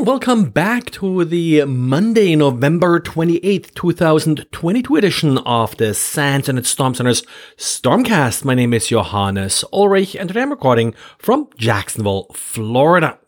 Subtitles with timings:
[0.00, 7.22] Welcome back to the Monday, November 28th, 2022 edition of the SANS Internet Storm Center's
[7.58, 8.42] Stormcast.
[8.42, 13.18] My name is Johannes Ulrich and today I'm recording from Jacksonville, Florida.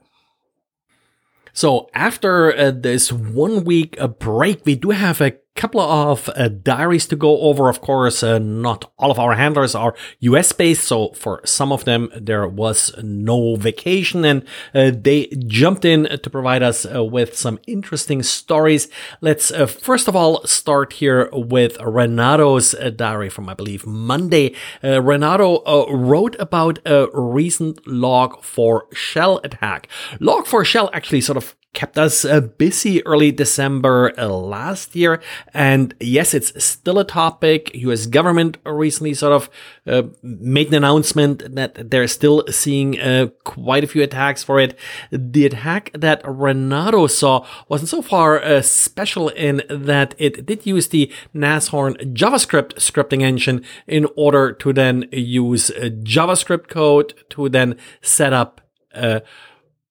[1.53, 6.49] So after uh, this one week uh, break, we do have a couple of uh,
[6.49, 7.69] diaries to go over.
[7.69, 10.85] Of course, uh, not all of our handlers are US based.
[10.85, 14.45] So for some of them, there was no vacation and
[14.75, 18.89] uh, they jumped in to provide us uh, with some interesting stories.
[19.21, 24.55] Let's uh, first of all start here with Renato's uh, diary from, I believe, Monday.
[24.83, 29.89] Renato wrote about a recent log4shell attack.
[30.21, 35.23] Log4shell actually sort of kept us uh, busy early December uh, last year.
[35.55, 37.71] And yes, it's still a topic.
[37.75, 39.51] US government recently sort of
[39.87, 44.79] uh, made an announcement that they're still seeing uh, quite a few attacks for it.
[45.11, 50.89] The attack that Renato saw wasn't so far uh, special in that it did use
[50.89, 58.35] the Nashorn JavaScript scripting engine in order to then use JavaScript code to then set
[58.35, 58.61] up
[58.95, 59.23] a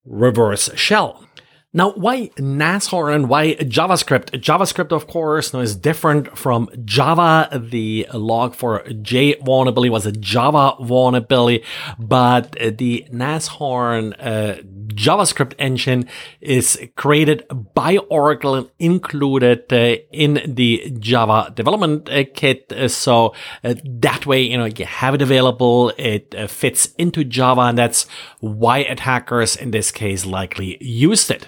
[0.06, 1.26] reverse shell.
[1.74, 4.32] Now, why Nashorn and why JavaScript?
[4.42, 7.48] JavaScript, of course, now is different from Java.
[7.58, 11.64] The log for J vulnerability was a Java vulnerability,
[11.98, 14.62] but the Nashorn uh,
[14.94, 16.10] JavaScript engine
[16.42, 22.74] is created by Oracle and included uh, in the Java development uh, kit.
[22.90, 25.94] So uh, that way, you know, you have it available.
[25.98, 28.08] It uh, fits into Java, and that's
[28.42, 31.48] why attackers in this case likely used it.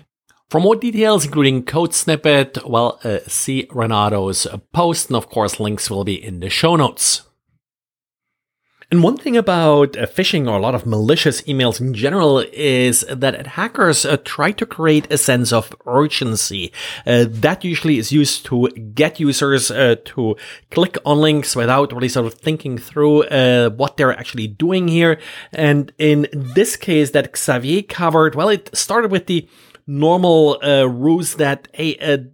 [0.53, 5.89] For more details, including code snippet, well, uh, see Renato's post, and of course, links
[5.89, 7.23] will be in the show notes.
[8.91, 13.03] And one thing about uh, phishing or a lot of malicious emails in general is
[13.09, 16.71] that hackers uh, try to create a sense of urgency.
[17.07, 20.35] Uh, that usually is used to get users uh, to
[20.69, 25.17] click on links without really sort of thinking through uh, what they're actually doing here.
[25.52, 29.49] And in this case that Xavier covered, well, it started with the
[29.88, 32.26] normal uh, rules that a, a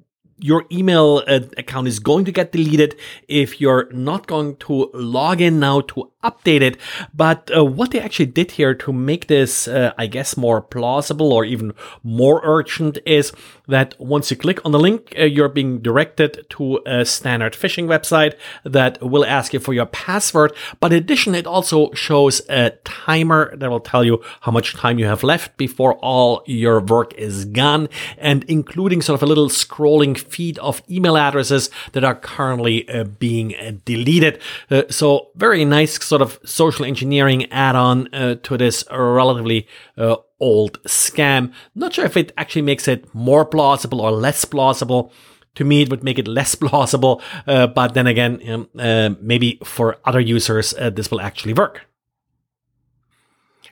[0.42, 2.96] your email uh, account is going to get deleted
[3.28, 6.78] if you're not going to log in now to update it.
[7.14, 11.32] But uh, what they actually did here to make this, uh, I guess, more plausible
[11.32, 13.32] or even more urgent is
[13.68, 17.86] that once you click on the link, uh, you're being directed to a standard phishing
[17.86, 20.54] website that will ask you for your password.
[20.80, 25.00] But in addition, it also shows a timer that will tell you how much time
[25.00, 27.88] you have left before all your work is gone
[28.18, 33.04] and including sort of a little scrolling feed of email addresses that are currently uh,
[33.04, 34.42] being uh, deleted.
[34.70, 40.82] Uh, so very nice sort of social engineering add-on uh, to this relatively uh, old
[40.84, 41.54] scam.
[41.76, 45.14] Not sure if it actually makes it more plausible or less plausible.
[45.56, 49.98] To me, it would make it less plausible, uh, but then again, um, maybe for
[50.06, 51.89] other users, this will actually work.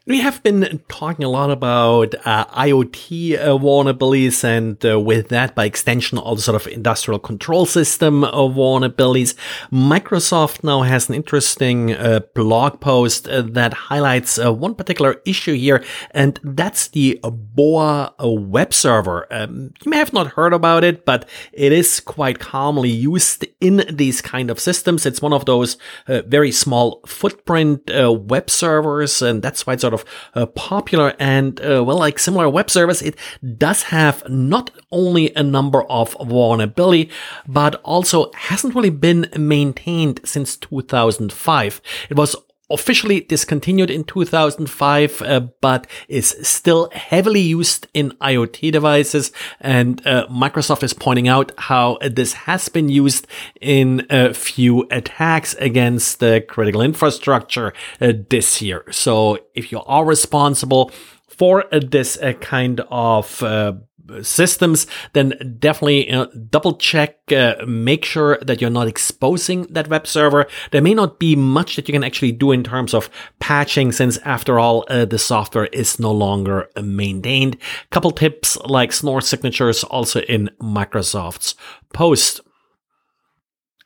[0.07, 5.53] We have been talking a lot about uh, IoT uh, vulnerabilities and uh, with that,
[5.53, 9.35] by extension, all the sort of industrial control system uh, vulnerabilities.
[9.69, 15.83] Microsoft now has an interesting uh, blog post uh, that highlights one particular issue here,
[16.11, 19.27] and that's the Boa web server.
[19.29, 23.83] Um, you may have not heard about it, but it is quite commonly used in
[23.91, 25.05] these kind of systems.
[25.05, 25.75] It's one of those
[26.07, 31.59] very small footprint web servers, and that's why it's sort of of uh, popular and
[31.61, 33.15] uh, well, like similar web service, it
[33.57, 37.09] does have not only a number of vulnerability,
[37.47, 41.81] but also hasn't really been maintained since 2005.
[42.09, 42.35] It was
[42.69, 49.31] officially discontinued in 2005, uh, but is still heavily used in IoT devices.
[49.59, 53.27] And uh, Microsoft is pointing out how this has been used
[53.61, 58.83] in a few attacks against the critical infrastructure uh, this year.
[58.91, 60.91] So if you are responsible
[61.27, 63.73] for this uh, kind of uh,
[64.21, 66.11] systems, then definitely
[66.49, 70.45] double check, uh, make sure that you're not exposing that web server.
[70.71, 73.09] There may not be much that you can actually do in terms of
[73.39, 77.57] patching, since after all, uh, the software is no longer maintained.
[77.91, 81.55] Couple tips like Snort signatures also in Microsoft's
[81.93, 82.41] post.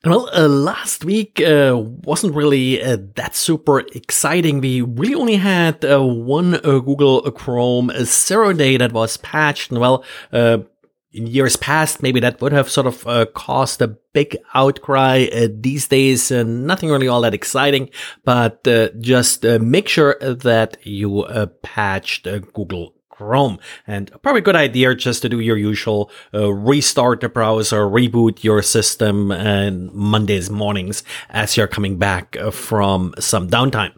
[0.04, 4.60] Well, uh, last week uh, wasn't really uh, that super exciting.
[4.60, 9.70] We really only had uh, one uh, Google Chrome zero day that was patched.
[9.70, 10.04] And well,
[10.34, 10.60] uh,
[11.12, 15.28] in years past, maybe that would have sort of caused a big outcry.
[15.50, 17.90] these days, nothing really all that exciting,
[18.24, 18.64] but
[19.00, 21.26] just make sure that you
[21.64, 23.60] patched Google Chrome.
[23.86, 28.44] And probably a good idea just to do your usual uh, restart the browser, reboot
[28.44, 33.94] your system and Mondays mornings as you're coming back uh, from some downtime.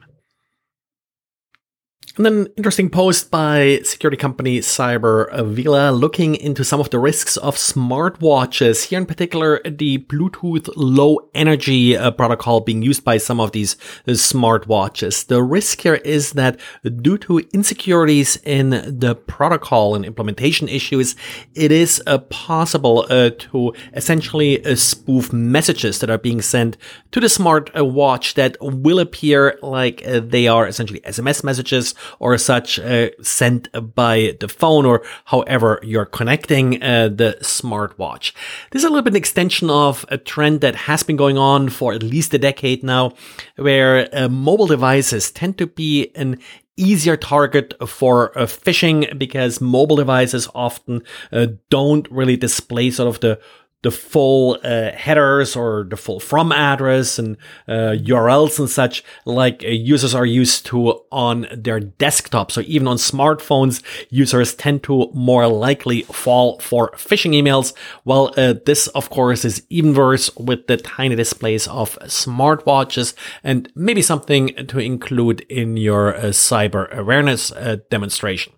[2.15, 7.37] And then interesting post by security company Cyber Cybervelia looking into some of the risks
[7.37, 8.85] of smartwatches.
[8.85, 13.77] Here in particular, the Bluetooth low energy uh, protocol being used by some of these
[14.07, 15.25] uh, smartwatches.
[15.25, 16.59] The risk here is that
[17.01, 21.15] due to insecurities in the protocol and implementation issues,
[21.55, 26.77] it is uh, possible uh, to essentially uh, spoof messages that are being sent
[27.11, 32.79] to the smartwatch that will appear like uh, they are essentially SMS messages or such
[32.79, 38.33] uh, sent by the phone or however you're connecting uh, the smartwatch.
[38.71, 41.69] This is a little bit an extension of a trend that has been going on
[41.69, 43.13] for at least a decade now,
[43.57, 46.39] where uh, mobile devices tend to be an
[46.77, 53.19] easier target for uh, phishing because mobile devices often uh, don't really display sort of
[53.19, 53.39] the
[53.83, 57.37] the full uh, headers or the full from address and
[57.67, 62.51] uh, URLs and such like uh, users are used to on their desktop.
[62.51, 67.73] So even on smartphones, users tend to more likely fall for phishing emails.
[68.05, 73.13] Well, uh, this of course is even worse with the tiny displays of smartwatches
[73.43, 78.53] and maybe something to include in your uh, cyber awareness uh, demonstration.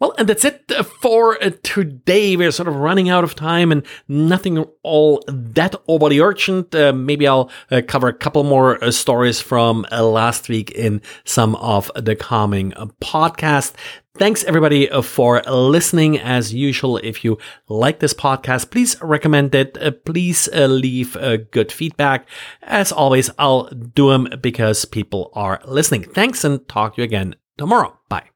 [0.00, 2.34] Well, and that's it for uh, today.
[2.34, 6.74] We're sort of running out of time and nothing all that overly urgent.
[6.74, 11.02] Uh, maybe I'll uh, cover a couple more uh, stories from uh, last week in
[11.24, 13.74] some of the coming uh, podcast.
[14.16, 16.18] Thanks everybody for listening.
[16.18, 17.36] As usual, if you
[17.68, 20.04] like this podcast, please recommend it.
[20.04, 21.16] please leave
[21.52, 22.26] good feedback.
[22.62, 26.02] As always, I'll do them because people are listening.
[26.02, 27.98] Thanks and talk to you again tomorrow.
[28.08, 28.30] Bye.